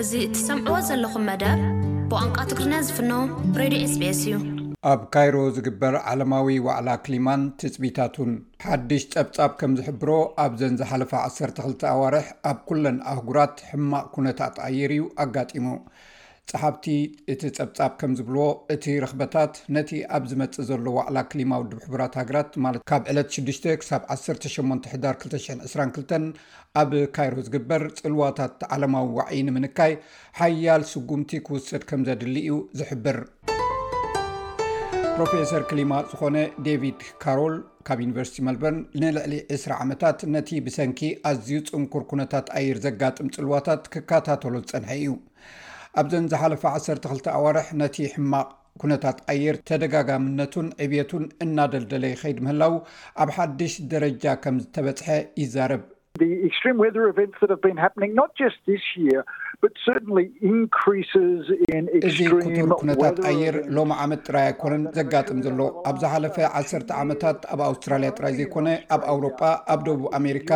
[0.00, 1.58] እዚ እትሰምዕዎ ዘለኹም መደር
[2.08, 3.12] ብቋንቃ ትግሪና ዝፍኖ
[3.60, 4.32] ሬድዮ sps እዩ
[4.90, 8.32] ኣብ ካይሮ ዝግበር ዓለማዊ ዋዕላ ክሊማን ትፅቢታትን
[8.64, 10.10] ሓድሽ ፀብጻብ ከም ዝሕብሮ
[10.44, 15.66] ኣብ ዘንዝሓለፈ 12 ኣዋርሕ ኣብ ኩለን ኣህጉራት ሕማቅ ኩነታ ተኣየር እዩ ኣጋጢሙ
[16.50, 16.84] ፀሓፍቲ
[17.32, 18.42] እቲ ጸብጻብ ከም ዝብልዎ
[18.74, 23.66] እቲ ረክበታት ነቲ ኣብ ዝመፅእ ዘሎ ዋዕላ ክሊማ ውድ ሕቡራት ሃገራት ማለት ካብ ዕለት 6
[23.86, 26.38] 18222
[26.82, 29.94] ኣብ ካይሮ ዝግበር ፅልዋታት ዓለማዊ ዋዒይ ንምንካይ
[30.40, 33.18] ሓያል ስጉምቲ ክውስድ ከም ዘድሊ እዩ ዝሕብር
[35.16, 37.54] ፕሮፌሰር ክሊማ ዝኾነ ዴቪድ ካሮል
[37.88, 41.00] ካብ ዩኒቨርሲቲ መልበርን ንልዕሊ 20 ዓመታት ነቲ ብሰንኪ
[41.32, 45.10] ኣዝዩ ፅንኩር ኩነታት ኣየር ዘጋጥም ፅልዋታት ክከታተሎ ዝፀንሐ እዩ
[46.00, 48.48] ኣብዘን ዝሓለፈ 12 ኣዋርሕ ነቲ ሕማቅ
[48.80, 52.74] ኩነታት ኣየር ተደጋጋምነቱን ዕብየቱን እናደልደለ ይኸይድ ምህላው
[53.22, 55.08] ኣብ ሓዱሽ ደረጃ ከም ዝተበፅሐ
[55.42, 55.82] ይዛረብ
[62.08, 67.60] እዚ ኩቱር ኩነታት ኣየር ሎሚ ዓመት ጥራይ ኣይኮነን ዘጋጥም ዘሎ ኣብ ዝሓለፈ ዓሰርተ ዓመታት ኣብ
[67.68, 69.40] ኣውስትራልያ ጥራይ ዘይኮነ ኣብ ኣውሮጳ
[69.74, 70.50] ኣብ ደቡብ ኣሜሪካ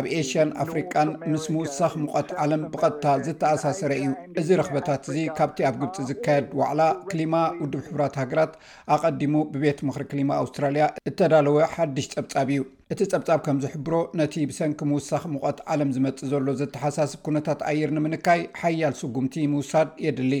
[0.00, 4.10] ኣብ ኤሽያን ኣፍሪቃን ምስ ምውሳኽ ሙቐት ዓለም ብቐጥታ ዝተኣሳሰረ እዩ
[4.42, 8.54] እዚ ረክበታት እዚ ካብቲ ኣብ ግብፂ ዝካየድ ዋዕላ ክሊማ ውድብ ሕብራት ሃገራት
[8.96, 12.62] ኣቀዲሙ ብቤት ምክሪ ክሊማ ኣውስትራልያ እተዳለወ ሓድሽ ፀብጻብ እዩ
[12.92, 18.37] እቲ ፀብጻብ ከም ዝሕብሮ ነቲ ብሰንኪ ምውሳኽ ሙቐት ዓለም ዝመፅ ዘሎ ዘተሓሳስብ ኩነታት ኣየር ንምንካይ
[18.60, 20.32] ሓያል ስጉምቲ ምውሳድ የድሊ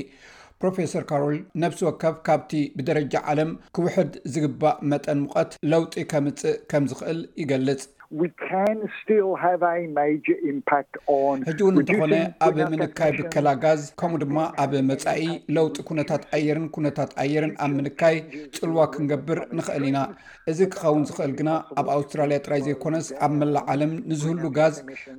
[0.62, 7.20] ፕሮፌሰር ካሮል ነብሲ ወከብ ካብቲ ብደረጃ ዓለም ክውሕድ ዝግባእ መጠን ሙቀት ለውጢ ከምፅእ ከም ዝኽእል
[7.42, 7.82] ይገልፅ
[11.48, 12.14] ሕጂ ውን እንተኾነ
[12.46, 15.22] ኣብ ምንካይ ብከላ ጋዝ ከምኡ ድማ ኣብ መፃኢ
[15.56, 18.16] ለውጢ ኩነታት ኣየርን ኩነታት ኣየርን ኣብ ምንካይ
[18.58, 19.98] ፅልዋ ክንገብር ንኽእል ኢና
[20.52, 21.50] እዚ ክኸውን ዝክእል ግና
[21.82, 24.76] ኣብ ኣውስትራልያ ጥራይ ዘይኮነስ ኣብ መላ ዓለም ንዝህሉ ጋዝ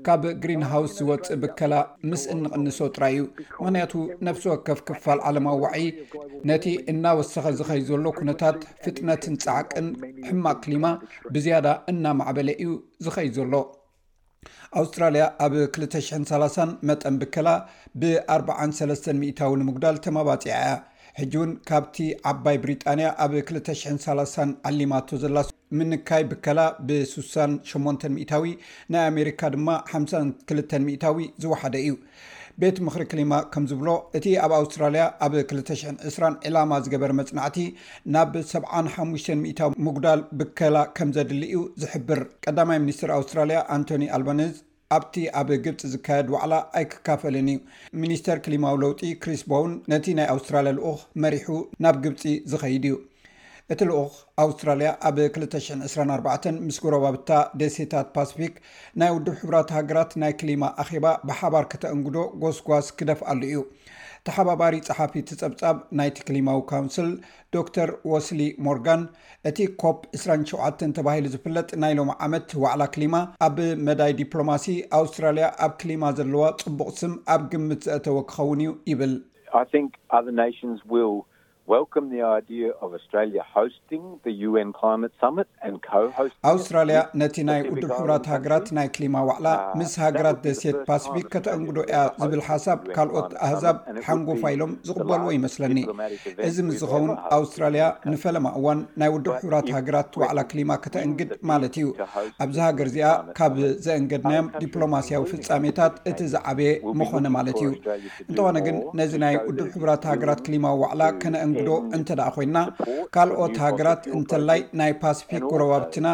[0.08, 1.74] ካብ ግሪንሃውስ ዝወፅእ ብከላ
[2.12, 3.24] ምስ እንቅንሶ ጥራይ እዩ
[3.62, 3.94] ምክንያቱ
[4.30, 5.86] ነብሲ ወከፍ ክፋል ዓለማዊዋዒ
[6.52, 9.88] ነቲ እናወሰኪ ዝኸይ ዘሎ ኩነታት ፍጥነትን ፃዕቅን
[10.30, 10.86] ሕማቅ ክሊማ
[11.36, 12.70] ብዝያዳ እናማዕበለ እዩ
[13.06, 13.54] ዝኸይ ዘሎ
[14.80, 17.50] ኣውስትራሊያ ኣብ 23 መጠን ብከላ
[18.02, 20.70] ብ 43 ታዊ ንምጉዳል ተመባፂያ እያ
[21.20, 21.98] ሕጂ እውን ካብቲ
[22.32, 25.38] ዓባይ ብሪጣንያ ኣብ 23 ዓሊማቶ ዘላ
[25.78, 26.60] ምንካይ ብከላ
[26.90, 28.46] ብ68 ታዊ
[28.94, 31.92] ናይ ኣሜሪካ ድማ 52 ታዊ ዝወሓደ እዩ
[32.62, 37.58] ቤት ምክሪ ክሊማ ከም ዝብሎ እቲ ኣብ ኣውስትራልያ ኣብ 20020 ዕላማ ዝገበረ መፅናዕቲ
[38.14, 44.54] ናብ 75 ሚታ ምጉዳል ብከላ ከም ዘድሊ እዩ ዝሕብር ቀዳማይ ሚኒስትር ኣውስትራልያ ኣንቶኒ ኣልባነዝ
[44.98, 47.60] ኣብቲ ኣብ ግብፂ ዝካየድ ዋዕላ ኣይክካፈለን እዩ
[48.06, 51.50] ሚኒስተር ክሊማዊ ለውጢ ክሪስ ቦውን ነቲ ናይ ኣውስትራልያ ልኡኽ መሪሑ
[51.86, 52.96] ናብ ግብፂ ዝኸይድ እዩ
[53.74, 54.14] እቲ ልኡክ
[54.44, 57.32] ኣውስትራልያ ኣብ 2ሽ 24 ምስ ጉረ ባብታ
[57.62, 58.54] ደሴታት ፓስፊክ
[59.00, 63.60] ናይ ውድብ ሕብራት ሃገራት ናይ ክሊማ ኣኼባ ብሓባር ከተእንግዶ ጎስጓስ ክደፍ ኣሉ እዩ
[64.28, 67.10] ተሓባባሪ ፀሓፊት ፀብጻብ ናይቲ ክሊማዊ ካውንስል
[67.56, 69.04] ዶተር ወስሊ ሞርጋን
[69.52, 73.16] እቲ ኮፕ 2ሸ ተባሂሉ ዝፍለጥ ናይ ሎሚ ዓመት ዋዕላ ክሊማ
[73.50, 73.58] ኣብ
[73.90, 74.68] መዳይ ዲፕሎማሲ
[75.02, 79.14] ኣውስትራልያ ኣብ ክሊማ ዘለዋ ፅቡቅ ስም ኣብ ግምት ዘእተወ ክኸውን እዩ ይብል
[86.50, 91.78] ኣውስትራልያ ነቲ ናይ ውዱብ ሕብራት ሃገራት ናይ ክሊማ ዋዕላ uh, ምስ ሃገራት ደሴት ፓስፊክ ከተእንግዶ
[91.90, 93.78] እያ ዝብል ሓሳብ ካልኦት ኣህዛብ
[94.08, 95.78] ሓንጎፋይሎም ዝቅበልዎ ይመስለኒ
[96.48, 101.88] እዚ ምስ ዝኸውን ኣውስትራልያ ንፈለማ እዋን ናይ ውዱብ ሕብራት ሃገራት ዋዕላ ክሊማ ከተእንግድ ማለት እዩ
[102.46, 103.56] ኣብዚ ሃገር እዚኣ ካብ
[103.88, 106.72] ዘእንግድናዮም ዲፕሎማስያዊ ፍፃሜታት እቲ ዝዓበየ
[107.04, 107.70] መኾነ ማለት እዩ
[108.30, 111.46] እንትኾነ ግን ነዚ ናይ ውድብ ሕብራት ሃገራት ክሊማ ዋዕላ ከነእ
[111.98, 112.58] እንተደኣ ኮይና
[113.16, 116.08] ካልኦት ሃገራት እንተላይ ናይ ፓስፊክ ጉረባብትና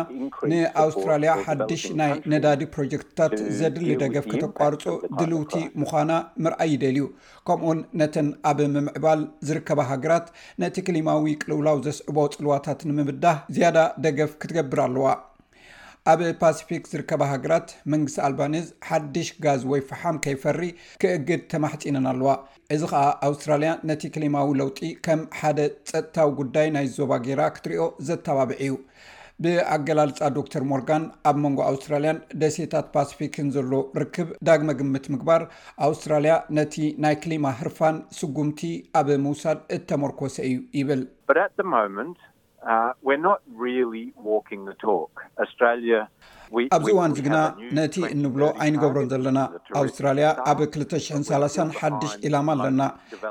[0.52, 4.84] ንኣውስትራልያ ሓድሽ ናይ ነዳዲ ፕሮጀክትታት ዘድሊ ደገፍ ከተቋርፁ
[5.20, 6.12] ድልውቲ ምዃና
[6.46, 7.06] ምርኣይ ይደልዩ
[7.50, 10.28] ከምኡውን ነተን ኣብ ምምዕባል ዝርከባ ሃገራት
[10.64, 15.08] ነቲ ክሊማዊ ቅልውላው ዘስዕቦ ፅልዋታት ንምምዳህ ዝያዳ ደገፍ ክትገብር ኣለዋ
[16.12, 20.60] ኣብ ፓስፊክ ዝርከባ ሃገራት መንግስቲ ኣልባኒዝ ሓድሽ ጋዝ ወይ ፍሓም ከይፈሪ
[21.02, 22.32] ክእግድ ተማሕፂነን ኣለዋ
[22.76, 25.58] እዚ ከዓ ኣውስትራልያ ነቲ ክሊማዊ ለውጢ ከም ሓደ
[25.92, 28.76] ፀጥታዊ ጉዳይ ናይ ዞባ ጌራ ክትርዮ ዘተባብዕ እዩ
[29.46, 33.72] ብኣገላልፃ ዶክተር ሞርጋን ኣብ መንጎ ኣውስትራልያን ደሴታት ፓሲፊክን ዘሎ
[34.04, 35.44] ርክብ ዳግመ ግምት ምግባር
[35.88, 38.62] ኣውስትራልያ ነቲ ናይ ክሊማ ህርፋን ስጉምቲ
[39.02, 42.12] ኣብ ምውሳድ እተመርኮሰ እዩ ይብል በዳ ድማምን
[42.66, 46.10] Uh, we're not really walking the talk australia
[46.76, 47.38] ኣብዚ እዋን እዚ ግና
[47.78, 49.40] ነቲ እንብሎ ኣይንገብሮን ዘለና
[49.82, 52.82] ኣውስትራልያ ኣብ 23 ሓድሽ ኢላማ ኣለና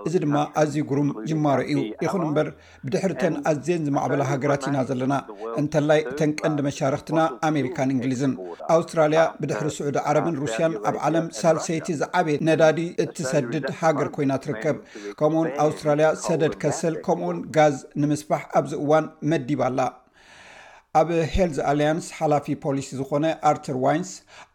[0.08, 2.48] እዚ ድማ ኣዝዩ ጉሩም ጅማሮ እዩ ይኹን እምበር
[2.84, 5.14] ብድሕሪ ተን ኣዝን ዝማዕበላ ሃገራት ኢና ዘለና
[5.60, 8.34] እንተላይ እተን ቀንዲ መሻርክትና ኣሜሪካን እንግሊዝን
[8.76, 14.78] ኣውስትራልያ ብድሕሪ ስዑዲ ዓረብን ሩስያን ኣብ ዓለም ሳልሰይቲ ዝዓበየ ነዳዲ እትሰድድ ሃገር ኮይና ትርከብ
[15.20, 19.80] ከምኡውን ኣውስትራልያ ሰደድ ከሰል ከምኡውን ጋዝ ንምስፋሕ ኣብዚ እዋን መዲባ ኣላ
[20.98, 24.10] ኣብ ሄልዝ ኣሊያንስ ሓላፊ ፖሊሲ ዝኮነ ኣርቱር ዋይንስ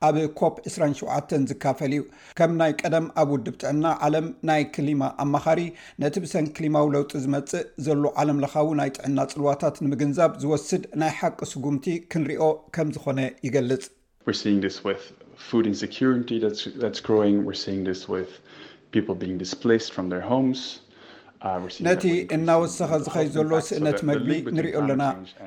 [0.08, 2.02] ኣብ ኮፕ 27 ዝካፈል ዩ
[2.38, 5.60] ከም ናይ ቀደም ኣብ ውድብ ትዕና ዓለም ናይ ክሊማ ኣመኻሪ
[6.04, 11.40] ነቲ ብሰን ክሊማዊ ለውጢ ዝመፅእ ዘሎ ዓለም ለካዊ ናይ ጥዕና ፅልዋታት ንምግንዛብ ዝወስድ ናይ ሓቂ
[11.54, 12.42] ስጉምቲ ክንርዮ
[12.78, 13.86] ከም ዝኾነ ይገልፅ
[14.40, 14.76] ስ
[19.54, 20.68] ስ
[21.86, 22.04] ነቲ
[22.36, 25.04] እናወሰኪ ዝኸይ ዘሎ ስእነት መግቢ ንሪኦ ኣለና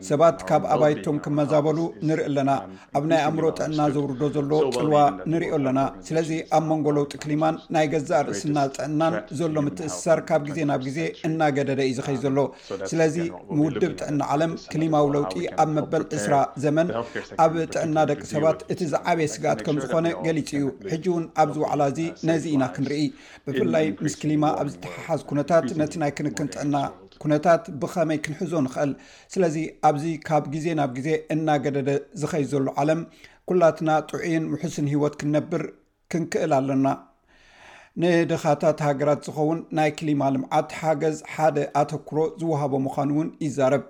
[0.09, 1.79] ሰባት ካብ ኣባይቶም ክመዛበሉ
[2.09, 2.51] ንርኢ ኣለና
[2.99, 4.95] ኣብ ናይ ኣእምሮ ጥዕና ዘውርዶ ዘሎ ፅልዋ
[5.33, 10.59] ንሪኦ ኣለና ስለዚ ኣብ መንጎ ለውጢ ክሊማን ናይ ገዛእ ርእስና ጥዕናን ዘሎ ምትእስሳር ካብ ግዜ
[10.71, 10.99] ናብ ግዜ
[11.31, 12.39] እናገደደ እዩ ዝኸይ ዘሎ
[12.93, 13.17] ስለዚ
[13.59, 15.37] ምውድብ ጥዕና ዓለም ክሊማዊ ለውጢ
[15.67, 16.35] ኣብ መበል እስራ
[16.67, 16.89] ዘመን
[17.47, 20.65] ኣብ ጥዕና ደቂ ሰባት እቲ ዝዓበየ ስጋኣት ከም ዝኮነ ገሊፅ እዩ
[20.95, 22.01] ሕጂ እውን ኣብዝ ዋዕላ እዚ
[22.31, 23.05] ነዚ ኢና ክንርኢ
[23.47, 25.21] ብፍላይ ምስ ክሊማ ኣብዝተሓሓዝ
[25.61, 26.77] ት ናይ ክንክን ጥእና
[27.23, 28.91] ኩነታት ብከመይ ክንሕዞ ንኽእል
[29.35, 29.57] ስለዚ
[29.89, 31.89] ኣብዚ ካብ ግዜ ናብ ግዜ እናገደደ
[32.23, 33.01] ዝኸይ ዘሉ ዓለም
[33.51, 35.63] ኩላትና ጥዕን ውሕስን ሂወት ክንነብር
[36.13, 36.87] ክንክእል ኣለና
[38.03, 43.83] ንድኻታት ሃገራት ዝኸውን ናይ ክሊማ ልምዓት ሓገዝ ሓደ ኣተክሮ ዝወሃቦ ምኳኑ እውን ይዛረብ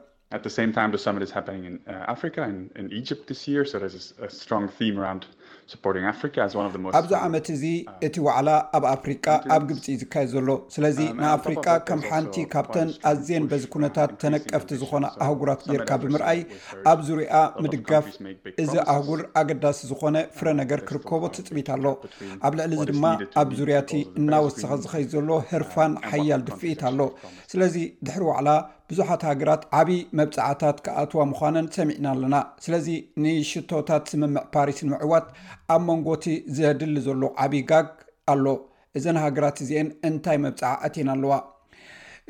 [6.99, 11.83] ኣብዚ ዓመት እዚ uh, እቲ ዋዕላ ኣብ ኣፍሪቃ ኣብ ግብፂ ዝካየድ ዘሎ ስለዚ ንኣፍሪቃ uh,
[11.89, 16.41] ከም ሓንቲ ካብተን ኣዝን በዚ ኩነታት ተነቀፍቲ ዝኾነ ኣህጉራት ጌርካ ብምርኣይ
[16.93, 17.33] ኣብ ዙርያ
[17.63, 18.07] ምድጋፍ
[18.65, 21.87] እዚ ኣህጉር ኣገዳሲ ዝኮነ ፍረ uh, ነገር ክርከቦ ተፅቢት ኣሎ
[22.47, 23.05] ኣብ ልዕሊ ዚ ድማ
[23.43, 27.01] ኣብ ዙርያቲ እናወሰኪ ዝኸይ ዘሎ ሕርፋን ሓያል ድፍኢት ኣሎ
[27.55, 27.77] ስለዚ
[28.07, 28.25] ድሕሪ
[28.59, 28.61] ዕ
[28.93, 32.87] ብዙሓት ሃገራት ዓብዪይ መብፃዓታት ካኣትዋ ምዃነን ሰሚዕና ኣለና ስለዚ
[33.25, 35.27] ንሽቶታት ስምምዕ ፓሪስንምዕዋት
[35.75, 36.25] ኣብ መንጎቲ
[36.57, 37.89] ዘድሊ ዘሎ ዓብዪ ጋግ
[38.33, 38.45] ኣሎ
[38.99, 41.33] እዘን ሃገራት እዚአን እንታይ መብፅዓ አቴና ኣለዋ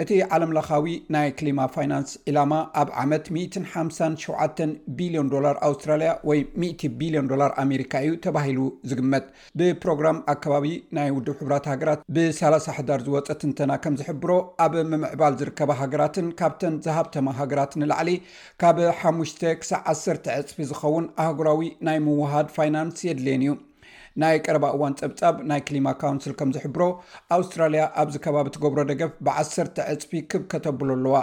[0.03, 0.85] እቲ ዓለም ለካዊ
[1.15, 4.61] ናይ ክሊማ ፋይናንስ ዒላማ ኣብ ዓመት 157
[4.99, 8.59] ቢልዮን ዶላር ኣውስትራልያ ወይ 100 ቢልዮን ዶላር ኣሜሪካ እዩ ተባሂሉ
[8.91, 9.25] ዝግመጥ
[9.61, 10.67] ብፕሮግራም ኣከባቢ
[10.99, 14.31] ናይ ውድብ ሕራት ሃገራት ብ30 ሕዳር ዝወፀትንተና ከም ዝሕብሮ
[14.67, 18.12] ኣብ ምምዕባል ዝርከባ ሃገራትን ካብተን ዝሃብተማ ሃገራት ንላዕሊ
[18.65, 23.55] ካብ 5 ሳ 10 ዕፅፊ ዝኸውን ኣህጉራዊ ናይ ምውሃድ ፋይናንስ የድልየን እዩ
[24.20, 26.82] ናይ ቀረባ እዋን ፀብጻብ ናይ ክሊማ ካውንስል ከም ዝሕብሮ
[27.37, 31.17] ኣውስትራልያ ኣብዚ ከባቢቲ ገብሮ ደገፍ ብ1ሰርተ ዕፅፊ ክብከተብሎ ኣለዋ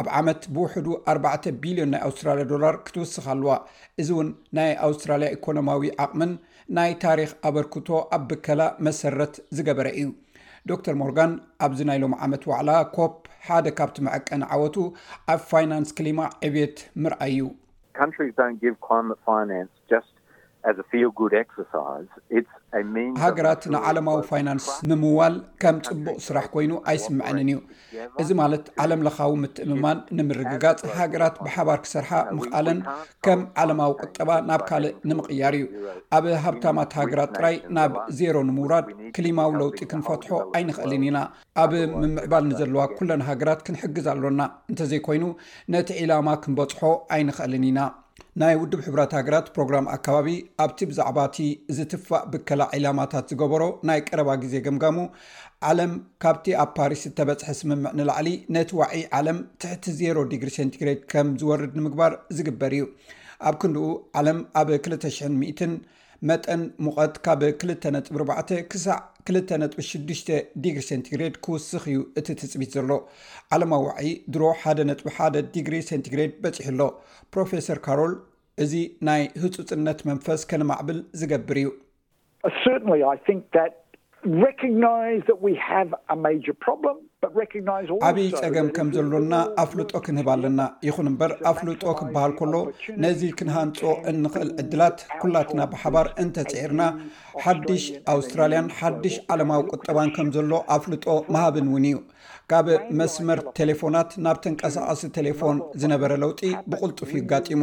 [0.00, 3.54] ኣብ ዓመት ብውሕዱ 4ርባተ ቢልዮን ናይ ኣውስትራልያ ዶላር ክትውስኽ ኣለዋ
[4.02, 4.28] እዚ እውን
[4.58, 6.32] ናይ ኣውስትራልያ ኢኮኖማዊ ዓቅምን
[6.78, 10.08] ናይ ታሪክ ኣበርክቶ ኣብ ብከላ መሰረት ዝገበረ እዩ
[10.68, 11.32] ዶር ሞርጋን
[11.64, 13.16] ኣብዚ ናይ ሎም ዓመት ዋዕላ ኮፕ
[13.48, 14.76] ሓደ ካብቲ መዐቀን ዓወቱ
[15.34, 17.50] ኣብ ፋይናንስ ክሊማ ዕብት ምርኣይ እዩ
[23.24, 27.58] ሃገራት ንዓለማዊ ፋይናንስ ምምዋል ከም ፅቡቅ ስራሕ ኮይኑ ኣይስምዐንን እዩ
[28.22, 32.78] እዚ ማለት ዓለም ለካዊ ምትእምማን ንምርግጋፅ ሃገራት ብሓባር ክሰርሓ ምክኣለን
[33.26, 35.64] ከም ዓለማዊ ቁጠባ ናብ ካልእ ንምቕያር እዩ
[36.18, 40.30] ኣብ ሃብታማት ሃገራት ጥራይ ናብ ዜሮ ንምውራድ ክሊማዊ ለውጢ ክንፈትሖ
[40.60, 41.20] ኣይንክእልን ኢና
[41.64, 41.72] ኣብ
[42.02, 44.42] ምምዕባል ንዘለዋ ኩለን ሃገራት ክንሕግዝ ኣሎና
[44.72, 45.24] እንተዘይኮይኑ
[45.74, 46.80] ነቲ ዒላማ ክንበጽሖ
[47.18, 47.80] ኣይንክእልን ኢና
[48.40, 50.28] ናይ ውድብ ሕብራት ሃገራት ፕሮግራም ኣከባቢ
[50.62, 51.38] ኣብቲ ብዛዕባ እቲ
[51.76, 54.98] ዝትፋእ ብከላ ዒላማታት ዝገበሮ ናይ ቀረባ ግዜ ገምጋሙ
[55.70, 61.30] ዓለም ካብቲ ኣብ ፓሪስ ዝተበፅሐ ስምምዕ ንላዕሊ ነቲ ዋዒይ ዓለም ትሕቲ 0ሮ ዲግሪ ሴንቲግሬት ከም
[61.42, 62.84] ዝወርድ ንምግባር ዝግበር እዩ
[63.50, 63.88] ኣብ ክንዲኡ
[64.22, 65.74] ዓለም ኣብ 2000
[66.28, 68.56] መን ሙቀት ካብ 2.
[68.72, 70.10] ክሳዕ 2.6
[70.64, 72.90] ዲግሪ ሴንቲግሬድ ክውስኽ እዩ እቲ ትፅቢት ዘሎ
[73.54, 76.84] ዓለማዋዒይ ድሮ 1ደ ጥ1 ዲግሪ ሴንቲግሬድ በፂሑ ኣሎ
[77.36, 78.14] ፕሮፌሰር ካሮል
[78.64, 78.74] እዚ
[79.08, 81.70] ናይ ህፁፅነት መንፈስ ከለማዕብል ዝገብር እዩ
[88.08, 92.54] ዓብይ ፀገም ከም ዘሎና ኣፍልጦ ክንህብ ኣለና ይኹን እምበር ኣፍልጦ ክበሃል ከሎ
[93.02, 93.78] ነዚ ክንሃንፆ
[94.10, 96.82] እንክእል ዕድላት ኩላትና ብሓባር እንተፅዒርና
[97.44, 101.96] ሓድሽ ኣውስትራልያን ሓድሽ ዓለማዊ ቁጠባን ከም ዘሎ ኣፍልጦ መሃብን ውን እዩ
[102.52, 102.66] ካብ
[102.98, 106.42] መስመር ቴሌፎናት ናብ ተንቀሳቀሲ ቴሌፎን ዝነበረ ለውጢ
[106.72, 107.62] ብቁልጡፍ ዩጋጢሙ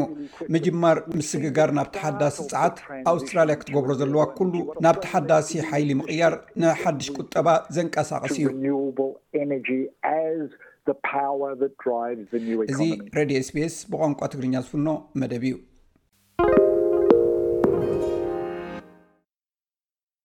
[0.55, 2.77] ምጅማር ምስግጋር ናብ ተሓዳሲ ፀዓት
[3.13, 4.53] ኣውስትራልያ ክትገብሮ ዘለዋ ኩሉ
[4.86, 8.77] ናብ ተሓዳሲ ሓይሊ ምቕያር ንሓድሽ ቁጠባ ዘንቀሳቐሲ እዩ
[9.36, 10.10] ር
[12.72, 12.84] እዚ
[13.20, 14.88] ሬዲዮ sbs ብቋንቋ ትግርኛ ዝፍኖ
[15.22, 15.54] መደብ እዩ